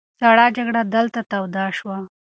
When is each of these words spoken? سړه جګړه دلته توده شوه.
سړه 0.19 0.45
جګړه 0.57 0.81
دلته 0.95 1.21
توده 1.31 1.65
شوه. 1.77 1.97